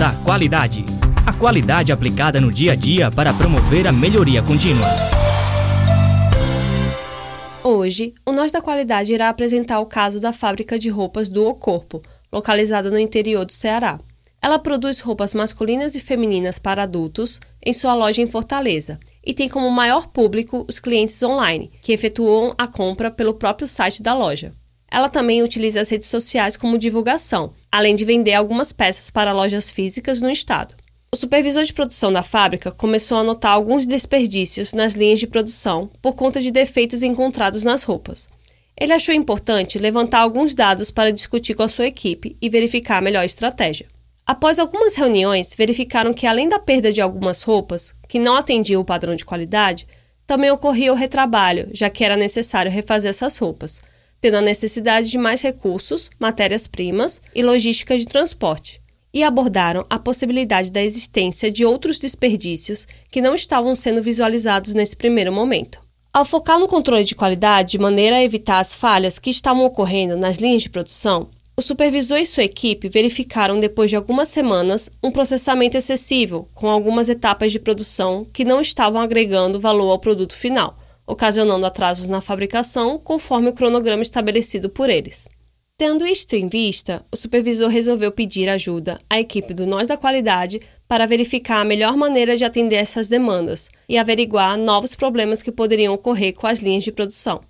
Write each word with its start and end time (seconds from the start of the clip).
da 0.00 0.14
Qualidade. 0.24 0.82
A 1.26 1.32
qualidade 1.34 1.92
aplicada 1.92 2.40
no 2.40 2.50
dia 2.50 2.72
a 2.72 2.74
dia 2.74 3.10
para 3.10 3.34
promover 3.34 3.86
a 3.86 3.92
melhoria 3.92 4.42
contínua. 4.42 4.88
Hoje, 7.62 8.14
o 8.24 8.32
Nós 8.32 8.50
da 8.50 8.62
Qualidade 8.62 9.12
irá 9.12 9.28
apresentar 9.28 9.78
o 9.78 9.84
caso 9.84 10.18
da 10.18 10.32
fábrica 10.32 10.78
de 10.78 10.88
roupas 10.88 11.28
do 11.28 11.46
O 11.46 11.54
Corpo, 11.54 12.00
localizada 12.32 12.90
no 12.90 12.98
interior 12.98 13.44
do 13.44 13.52
Ceará. 13.52 14.00
Ela 14.40 14.58
produz 14.58 15.00
roupas 15.00 15.34
masculinas 15.34 15.94
e 15.94 16.00
femininas 16.00 16.58
para 16.58 16.84
adultos 16.84 17.38
em 17.62 17.74
sua 17.74 17.92
loja 17.92 18.22
em 18.22 18.26
Fortaleza 18.26 18.98
e 19.22 19.34
tem 19.34 19.50
como 19.50 19.68
maior 19.70 20.06
público 20.06 20.64
os 20.66 20.78
clientes 20.78 21.22
online, 21.22 21.70
que 21.82 21.92
efetuam 21.92 22.54
a 22.56 22.66
compra 22.66 23.10
pelo 23.10 23.34
próprio 23.34 23.68
site 23.68 24.02
da 24.02 24.14
loja. 24.14 24.54
Ela 24.90 25.08
também 25.08 25.42
utiliza 25.42 25.80
as 25.80 25.88
redes 25.88 26.08
sociais 26.08 26.56
como 26.56 26.78
divulgação, 26.78 27.52
além 27.70 27.94
de 27.94 28.04
vender 28.04 28.34
algumas 28.34 28.72
peças 28.72 29.10
para 29.10 29.32
lojas 29.32 29.70
físicas 29.70 30.20
no 30.20 30.30
estado. 30.30 30.74
O 31.12 31.16
supervisor 31.16 31.64
de 31.64 31.72
produção 31.72 32.12
da 32.12 32.22
fábrica 32.22 32.70
começou 32.70 33.18
a 33.18 33.24
notar 33.24 33.52
alguns 33.52 33.86
desperdícios 33.86 34.72
nas 34.72 34.94
linhas 34.94 35.18
de 35.18 35.26
produção 35.26 35.90
por 36.00 36.14
conta 36.14 36.40
de 36.40 36.50
defeitos 36.50 37.02
encontrados 37.02 37.64
nas 37.64 37.82
roupas. 37.82 38.28
Ele 38.80 38.92
achou 38.92 39.14
importante 39.14 39.78
levantar 39.78 40.20
alguns 40.20 40.54
dados 40.54 40.90
para 40.90 41.12
discutir 41.12 41.54
com 41.54 41.62
a 41.62 41.68
sua 41.68 41.86
equipe 41.86 42.36
e 42.40 42.48
verificar 42.48 42.98
a 42.98 43.00
melhor 43.00 43.24
estratégia. 43.24 43.86
Após 44.24 44.60
algumas 44.60 44.94
reuniões, 44.94 45.54
verificaram 45.56 46.14
que 46.14 46.26
além 46.26 46.48
da 46.48 46.58
perda 46.58 46.92
de 46.92 47.00
algumas 47.00 47.42
roupas, 47.42 47.92
que 48.08 48.18
não 48.18 48.36
atendiam 48.36 48.80
o 48.80 48.84
padrão 48.84 49.16
de 49.16 49.24
qualidade, 49.24 49.88
também 50.26 50.50
ocorria 50.50 50.92
o 50.92 50.96
retrabalho, 50.96 51.68
já 51.72 51.90
que 51.90 52.04
era 52.04 52.16
necessário 52.16 52.70
refazer 52.70 53.10
essas 53.10 53.36
roupas, 53.36 53.82
tendo 54.20 54.36
a 54.36 54.42
necessidade 54.42 55.10
de 55.10 55.18
mais 55.18 55.42
recursos, 55.42 56.10
matérias-primas 56.18 57.20
e 57.34 57.42
logística 57.42 57.96
de 57.96 58.06
transporte. 58.06 58.80
E 59.12 59.22
abordaram 59.22 59.84
a 59.90 59.98
possibilidade 59.98 60.70
da 60.70 60.82
existência 60.82 61.50
de 61.50 61.64
outros 61.64 61.98
desperdícios 61.98 62.86
que 63.10 63.20
não 63.20 63.34
estavam 63.34 63.74
sendo 63.74 64.02
visualizados 64.02 64.74
nesse 64.74 64.96
primeiro 64.96 65.32
momento. 65.32 65.80
Ao 66.12 66.24
focar 66.24 66.58
no 66.58 66.68
controle 66.68 67.04
de 67.04 67.14
qualidade 67.14 67.72
de 67.72 67.78
maneira 67.78 68.16
a 68.16 68.22
evitar 68.22 68.58
as 68.58 68.74
falhas 68.74 69.18
que 69.18 69.30
estavam 69.30 69.64
ocorrendo 69.64 70.16
nas 70.16 70.38
linhas 70.38 70.62
de 70.62 70.70
produção, 70.70 71.28
o 71.60 71.62
supervisor 71.62 72.16
e 72.16 72.24
sua 72.24 72.44
equipe 72.44 72.88
verificaram, 72.88 73.60
depois 73.60 73.90
de 73.90 73.96
algumas 73.96 74.28
semanas, 74.28 74.90
um 75.02 75.10
processamento 75.10 75.76
excessivo, 75.76 76.48
com 76.54 76.68
algumas 76.68 77.10
etapas 77.10 77.52
de 77.52 77.58
produção 77.58 78.26
que 78.32 78.46
não 78.46 78.62
estavam 78.62 78.98
agregando 78.98 79.60
valor 79.60 79.90
ao 79.90 79.98
produto 79.98 80.34
final, 80.34 80.74
ocasionando 81.10 81.66
atrasos 81.66 82.06
na 82.06 82.20
fabricação 82.20 82.98
conforme 82.98 83.48
o 83.48 83.52
cronograma 83.52 84.02
estabelecido 84.02 84.70
por 84.70 84.88
eles. 84.88 85.28
Tendo 85.76 86.06
isto 86.06 86.36
em 86.36 86.46
vista, 86.46 87.04
o 87.10 87.16
supervisor 87.16 87.68
resolveu 87.68 88.12
pedir 88.12 88.48
ajuda 88.48 89.00
à 89.08 89.18
equipe 89.18 89.54
do 89.54 89.66
Nós 89.66 89.88
da 89.88 89.96
Qualidade 89.96 90.60
para 90.86 91.06
verificar 91.06 91.60
a 91.60 91.64
melhor 91.64 91.96
maneira 91.96 92.36
de 92.36 92.44
atender 92.44 92.76
essas 92.76 93.08
demandas 93.08 93.70
e 93.88 93.96
averiguar 93.96 94.58
novos 94.58 94.94
problemas 94.94 95.40
que 95.42 95.50
poderiam 95.50 95.94
ocorrer 95.94 96.34
com 96.34 96.46
as 96.46 96.60
linhas 96.60 96.84
de 96.84 96.92
produção. 96.92 97.40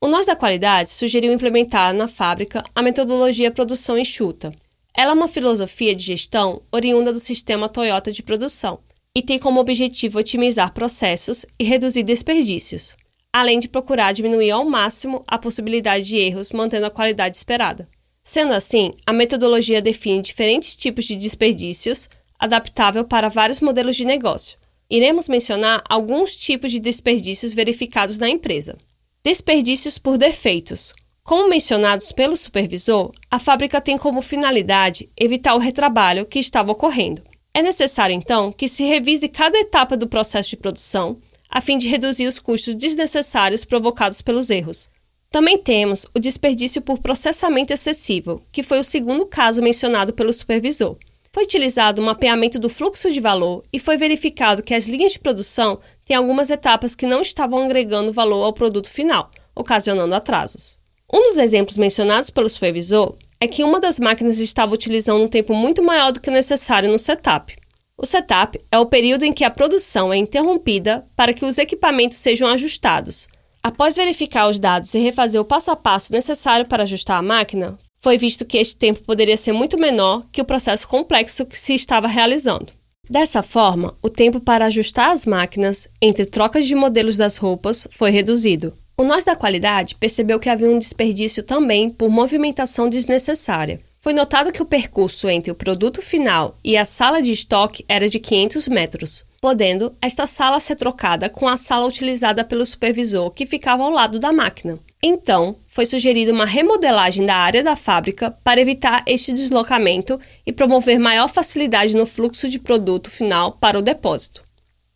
O 0.00 0.06
Nós 0.06 0.26
da 0.26 0.36
Qualidade 0.36 0.90
sugeriu 0.90 1.32
implementar 1.32 1.92
na 1.92 2.06
fábrica 2.06 2.62
a 2.74 2.82
metodologia 2.82 3.50
produção 3.50 3.98
enxuta. 3.98 4.54
Ela 4.96 5.10
é 5.10 5.14
uma 5.14 5.28
filosofia 5.28 5.94
de 5.94 6.04
gestão 6.04 6.62
oriunda 6.70 7.12
do 7.12 7.20
sistema 7.20 7.68
Toyota 7.68 8.12
de 8.12 8.22
produção 8.22 8.78
e 9.14 9.22
tem 9.22 9.38
como 9.38 9.60
objetivo 9.60 10.18
otimizar 10.18 10.72
processos 10.72 11.44
e 11.58 11.64
reduzir 11.64 12.02
desperdícios, 12.02 12.96
além 13.32 13.58
de 13.58 13.68
procurar 13.68 14.12
diminuir 14.12 14.50
ao 14.50 14.64
máximo 14.64 15.24
a 15.26 15.38
possibilidade 15.38 16.06
de 16.06 16.18
erros, 16.18 16.52
mantendo 16.52 16.86
a 16.86 16.90
qualidade 16.90 17.36
esperada. 17.36 17.88
Sendo 18.22 18.52
assim, 18.52 18.92
a 19.06 19.12
metodologia 19.12 19.80
define 19.82 20.22
diferentes 20.22 20.76
tipos 20.76 21.06
de 21.06 21.16
desperdícios, 21.16 22.08
adaptável 22.38 23.04
para 23.04 23.28
vários 23.28 23.60
modelos 23.60 23.96
de 23.96 24.04
negócio. 24.04 24.58
Iremos 24.90 25.28
mencionar 25.28 25.82
alguns 25.88 26.36
tipos 26.36 26.70
de 26.70 26.78
desperdícios 26.78 27.54
verificados 27.54 28.18
na 28.18 28.28
empresa. 28.28 28.76
Desperdícios 29.24 29.96
por 29.96 30.18
defeitos. 30.18 30.92
Como 31.24 31.48
mencionados 31.48 32.12
pelo 32.12 32.36
supervisor, 32.36 33.12
a 33.30 33.38
fábrica 33.38 33.80
tem 33.80 33.96
como 33.96 34.20
finalidade 34.20 35.08
evitar 35.16 35.54
o 35.54 35.58
retrabalho 35.58 36.26
que 36.26 36.38
estava 36.38 36.72
ocorrendo. 36.72 37.22
É 37.54 37.62
necessário, 37.62 38.14
então, 38.14 38.50
que 38.50 38.68
se 38.68 38.84
revise 38.84 39.28
cada 39.28 39.58
etapa 39.58 39.96
do 39.96 40.08
processo 40.08 40.50
de 40.50 40.56
produção, 40.56 41.18
a 41.52 41.60
fim 41.60 41.76
de 41.76 41.86
reduzir 41.86 42.26
os 42.26 42.40
custos 42.40 42.74
desnecessários 42.74 43.62
provocados 43.62 44.22
pelos 44.22 44.48
erros. 44.48 44.88
Também 45.30 45.58
temos 45.58 46.06
o 46.14 46.18
desperdício 46.18 46.80
por 46.80 46.98
processamento 46.98 47.74
excessivo, 47.74 48.42
que 48.50 48.62
foi 48.62 48.80
o 48.80 48.84
segundo 48.84 49.26
caso 49.26 49.62
mencionado 49.62 50.14
pelo 50.14 50.32
supervisor. 50.32 50.96
Foi 51.30 51.44
utilizado 51.44 52.00
o 52.00 52.04
mapeamento 52.04 52.58
do 52.58 52.70
fluxo 52.70 53.10
de 53.10 53.20
valor 53.20 53.62
e 53.72 53.78
foi 53.78 53.98
verificado 53.98 54.62
que 54.62 54.74
as 54.74 54.86
linhas 54.86 55.12
de 55.12 55.18
produção 55.18 55.78
têm 56.04 56.16
algumas 56.16 56.50
etapas 56.50 56.94
que 56.94 57.06
não 57.06 57.20
estavam 57.20 57.64
agregando 57.64 58.12
valor 58.12 58.44
ao 58.44 58.52
produto 58.52 58.90
final, 58.90 59.30
ocasionando 59.54 60.14
atrasos. 60.14 60.78
Um 61.12 61.20
dos 61.24 61.36
exemplos 61.36 61.76
mencionados 61.76 62.30
pelo 62.30 62.48
supervisor 62.48 63.14
é 63.38 63.46
que 63.46 63.64
uma 63.64 63.80
das 63.80 63.98
máquinas 63.98 64.38
estava 64.38 64.74
utilizando 64.74 65.22
um 65.22 65.28
tempo 65.28 65.54
muito 65.54 65.82
maior 65.82 66.12
do 66.12 66.20
que 66.20 66.30
o 66.30 66.32
necessário 66.32 66.90
no 66.90 66.98
setup. 66.98 67.56
O 68.02 68.06
setup 68.06 68.58
é 68.68 68.76
o 68.80 68.86
período 68.86 69.24
em 69.24 69.32
que 69.32 69.44
a 69.44 69.50
produção 69.50 70.12
é 70.12 70.16
interrompida 70.16 71.04
para 71.14 71.32
que 71.32 71.44
os 71.44 71.56
equipamentos 71.56 72.16
sejam 72.16 72.48
ajustados. 72.48 73.28
Após 73.62 73.94
verificar 73.94 74.48
os 74.48 74.58
dados 74.58 74.92
e 74.92 74.98
refazer 74.98 75.40
o 75.40 75.44
passo 75.44 75.70
a 75.70 75.76
passo 75.76 76.12
necessário 76.12 76.66
para 76.66 76.82
ajustar 76.82 77.18
a 77.18 77.22
máquina, 77.22 77.78
foi 78.00 78.18
visto 78.18 78.44
que 78.44 78.58
este 78.58 78.74
tempo 78.74 79.04
poderia 79.04 79.36
ser 79.36 79.52
muito 79.52 79.78
menor 79.78 80.24
que 80.32 80.42
o 80.42 80.44
processo 80.44 80.88
complexo 80.88 81.46
que 81.46 81.56
se 81.56 81.74
estava 81.74 82.08
realizando. 82.08 82.72
Dessa 83.08 83.40
forma, 83.40 83.94
o 84.02 84.10
tempo 84.10 84.40
para 84.40 84.66
ajustar 84.66 85.12
as 85.12 85.24
máquinas 85.24 85.86
entre 86.00 86.26
trocas 86.26 86.66
de 86.66 86.74
modelos 86.74 87.16
das 87.16 87.36
roupas 87.36 87.86
foi 87.92 88.10
reduzido. 88.10 88.72
O 88.96 89.04
Nós 89.04 89.24
da 89.24 89.36
Qualidade 89.36 89.94
percebeu 89.94 90.40
que 90.40 90.48
havia 90.48 90.68
um 90.68 90.78
desperdício 90.78 91.44
também 91.44 91.88
por 91.88 92.10
movimentação 92.10 92.88
desnecessária. 92.88 93.80
Foi 94.02 94.12
notado 94.12 94.50
que 94.50 94.60
o 94.60 94.66
percurso 94.66 95.28
entre 95.28 95.52
o 95.52 95.54
produto 95.54 96.02
final 96.02 96.56
e 96.64 96.76
a 96.76 96.84
sala 96.84 97.22
de 97.22 97.30
estoque 97.30 97.84
era 97.88 98.08
de 98.08 98.18
500 98.18 98.66
metros, 98.66 99.24
podendo 99.40 99.94
esta 100.02 100.26
sala 100.26 100.58
ser 100.58 100.74
trocada 100.74 101.28
com 101.28 101.46
a 101.46 101.56
sala 101.56 101.86
utilizada 101.86 102.42
pelo 102.42 102.66
supervisor 102.66 103.30
que 103.30 103.46
ficava 103.46 103.84
ao 103.84 103.92
lado 103.92 104.18
da 104.18 104.32
máquina. 104.32 104.76
Então, 105.00 105.54
foi 105.68 105.86
sugerida 105.86 106.32
uma 106.32 106.44
remodelagem 106.44 107.24
da 107.24 107.36
área 107.36 107.62
da 107.62 107.76
fábrica 107.76 108.32
para 108.42 108.60
evitar 108.60 109.04
este 109.06 109.32
deslocamento 109.32 110.18
e 110.44 110.52
promover 110.52 110.98
maior 110.98 111.28
facilidade 111.28 111.96
no 111.96 112.04
fluxo 112.04 112.48
de 112.48 112.58
produto 112.58 113.08
final 113.08 113.52
para 113.52 113.78
o 113.78 113.82
depósito. 113.82 114.42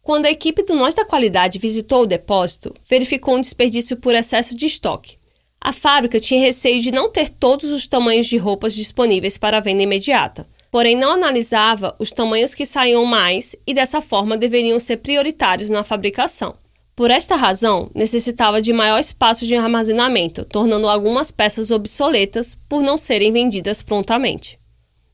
Quando 0.03 0.27
a 0.27 0.33
equipe 0.33 0.65
do 0.65 0.75
Nós 0.75 0.97
da 0.97 1.05
Qualidade 1.05 1.61
visitou 1.61 2.03
o 2.03 2.07
depósito, 2.07 2.75
verificou 2.91 3.37
um 3.37 3.41
desperdício 3.41 3.97
por 3.99 4.17
excesso 4.17 4.57
de 4.57 4.67
estoque. 4.67 5.16
A 5.61 5.73
fábrica 5.73 6.21
tinha 6.21 6.41
receio 6.41 6.81
de 6.81 6.93
não 6.93 7.11
ter 7.11 7.29
todos 7.29 7.71
os 7.71 7.87
tamanhos 7.87 8.27
de 8.27 8.37
roupas 8.37 8.75
disponíveis 8.75 9.37
para 9.37 9.61
venda 9.61 9.83
imediata, 9.83 10.47
porém 10.71 10.97
não 10.97 11.13
analisava 11.13 11.95
os 11.99 12.13
tamanhos 12.13 12.55
que 12.55 12.67
saíam 12.67 13.05
mais 13.05 13.57
e 13.67 13.75
dessa 13.75 14.01
forma 14.01 14.37
deveriam 14.37 14.79
ser 14.79 14.99
prioritários 14.99 15.71
na 15.71 15.83
fabricação. 15.83 16.55
Por 16.95 17.11
esta 17.11 17.37
razão, 17.37 17.91
necessitava 17.95 18.63
de 18.63 18.73
maior 18.73 18.99
espaço 18.99 19.45
de 19.45 19.55
armazenamento, 19.55 20.47
tornando 20.47 20.89
algumas 20.89 21.31
peças 21.31 21.71
obsoletas 21.71 22.57
por 22.69 22.83
não 22.83 22.97
serem 22.97 23.33
vendidas 23.33 23.83
prontamente. 23.83 24.59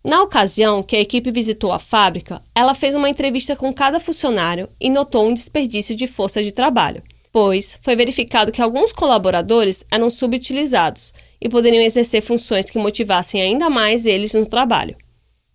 Na 0.05 0.23
ocasião 0.23 0.83
que 0.83 0.97
a 0.97 1.01
equipe 1.01 1.31
visitou 1.31 1.73
a 1.73 1.79
fábrica, 1.79 2.43
ela 2.55 2.75
fez 2.75 2.95
uma 2.95 3.09
entrevista 3.09 3.55
com 3.55 3.73
cada 3.73 4.01
funcionário 4.01 4.69
e 4.81 4.91
notou 4.91 5.29
um 5.29 5.35
desperdício 5.35 5.95
de 5.95 6.07
força 6.07 6.43
de 6.43 6.51
trabalho, 6.51 7.03
pois 7.33 7.79
foi 7.83 7.97
verificado 7.97 8.53
que 8.53 8.61
alguns 8.61 8.93
colaboradores 8.93 9.85
eram 9.91 10.11
subutilizados 10.11 11.15
e 11.41 11.49
poderiam 11.49 11.83
exercer 11.83 12.23
funções 12.23 12.69
que 12.69 12.79
motivassem 12.79 13.41
ainda 13.41 13.71
mais 13.71 14.07
eles 14.07 14.35
no 14.35 14.45
trabalho. 14.45 14.95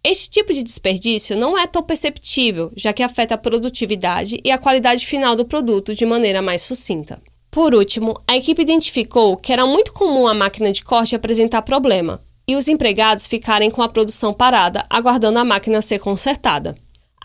Este 0.03 0.29
tipo 0.29 0.53
de 0.53 0.63
desperdício 0.63 1.37
não 1.37 1.57
é 1.57 1.67
tão 1.67 1.83
perceptível, 1.83 2.71
já 2.75 2.93
que 2.93 3.03
afeta 3.03 3.35
a 3.35 3.37
produtividade 3.37 4.39
e 4.43 4.51
a 4.51 4.57
qualidade 4.57 5.05
final 5.05 5.35
do 5.35 5.45
produto 5.45 5.93
de 5.93 6.05
maneira 6.05 6.41
mais 6.41 6.61
sucinta. 6.61 7.21
Por 7.51 7.73
último, 7.73 8.19
a 8.27 8.37
equipe 8.37 8.61
identificou 8.61 9.35
que 9.35 9.51
era 9.51 9.65
muito 9.65 9.93
comum 9.93 10.27
a 10.27 10.33
máquina 10.33 10.71
de 10.71 10.83
corte 10.83 11.15
apresentar 11.15 11.61
problema 11.61 12.21
e 12.47 12.55
os 12.55 12.67
empregados 12.67 13.27
ficarem 13.27 13.69
com 13.69 13.81
a 13.81 13.89
produção 13.89 14.33
parada, 14.33 14.85
aguardando 14.89 15.39
a 15.39 15.45
máquina 15.45 15.81
ser 15.81 15.99
consertada. 15.99 16.75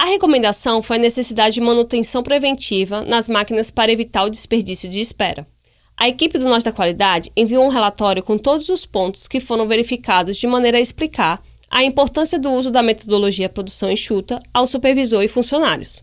A 0.03 0.07
recomendação 0.07 0.83
foi 0.83 0.97
a 0.97 0.99
necessidade 0.99 1.55
de 1.55 1.61
manutenção 1.61 2.25
preventiva 2.25 3.05
nas 3.05 3.29
máquinas 3.29 3.71
para 3.71 3.93
evitar 3.93 4.25
o 4.25 4.31
desperdício 4.31 4.89
de 4.89 5.01
espera. 5.01 5.47
A 5.97 6.09
equipe 6.09 6.39
do 6.39 6.49
Nós 6.49 6.65
da 6.65 6.73
Qualidade 6.73 7.31
enviou 7.37 7.65
um 7.65 7.69
relatório 7.69 8.21
com 8.21 8.37
todos 8.37 8.69
os 8.69 8.85
pontos 8.85 9.29
que 9.29 9.39
foram 9.39 9.69
verificados 9.69 10.39
de 10.39 10.47
maneira 10.49 10.79
a 10.79 10.81
explicar 10.81 11.41
a 11.71 11.85
importância 11.85 12.37
do 12.37 12.51
uso 12.51 12.73
da 12.73 12.83
metodologia 12.83 13.49
produção 13.49 13.93
enxuta 13.93 14.43
ao 14.53 14.67
supervisor 14.67 15.23
e 15.23 15.29
funcionários. 15.29 16.03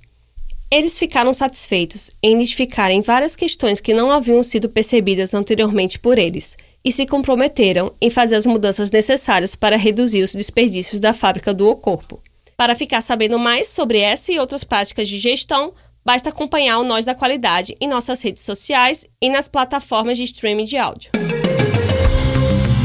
Eles 0.72 0.98
ficaram 0.98 1.34
satisfeitos 1.34 2.12
em 2.24 2.36
identificarem 2.36 3.02
várias 3.02 3.36
questões 3.36 3.82
que 3.82 3.94
não 3.94 4.10
haviam 4.10 4.42
sido 4.42 4.70
percebidas 4.70 5.34
anteriormente 5.34 6.00
por 6.00 6.18
eles 6.18 6.58
e 6.86 6.90
se 6.90 7.06
comprometeram 7.06 7.92
em 8.00 8.10
fazer 8.10 8.38
as 8.38 8.46
mudanças 8.46 8.92
necessárias 8.92 9.56
para 9.56 9.76
reduzir 9.76 10.24
os 10.24 10.34
desperdícios 10.34 11.02
da 11.02 11.14
fábrica 11.14 11.54
do 11.54 11.68
O 11.68 11.76
Corpo. 11.76 12.24
Para 12.60 12.76
ficar 12.76 13.02
sabendo 13.02 13.40
mais 13.40 13.70
sobre 13.70 14.00
essa 14.00 14.34
e 14.34 14.38
outras 14.38 14.66
práticas 14.66 15.08
de 15.08 15.18
gestão, 15.18 15.72
basta 16.04 16.28
acompanhar 16.28 16.78
o 16.80 16.84
Nós 16.84 17.06
da 17.06 17.16
Qualidade 17.16 17.74
em 17.80 17.88
nossas 17.88 18.22
redes 18.22 18.44
sociais 18.44 19.08
e 19.22 19.30
nas 19.30 19.48
plataformas 19.48 20.18
de 20.18 20.26
streaming 20.26 20.66
de 20.66 20.76
áudio. 20.76 21.10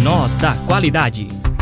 Nós 0.00 0.36
da 0.36 0.56
Qualidade. 0.58 1.26